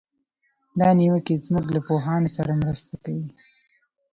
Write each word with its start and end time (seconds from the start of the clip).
دا 0.79 0.89
نیوکې 0.99 1.35
زموږ 1.45 1.65
له 1.75 1.81
پوهانو 1.87 2.29
سره 2.37 2.59
مرسته 2.61 2.93
کوي. 3.03 3.27